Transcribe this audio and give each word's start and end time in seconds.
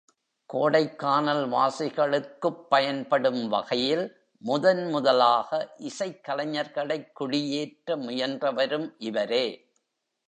கோடைக்கானல் 0.53 1.49
வாசிகளுக்குப் 1.49 2.69
பயன்படும் 2.69 3.47
வகையில் 3.47 4.15
முதன் 4.37 4.89
முதலாக 4.89 5.73
இசைக் 5.77 6.25
கலைஞர்களைக் 6.27 7.11
குடியேற்ற 7.13 7.95
முயன்றவரும் 7.95 8.89
இவரே. 8.97 9.69